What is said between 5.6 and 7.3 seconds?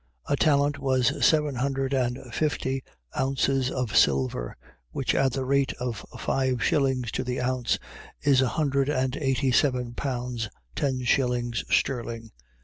of five shillings to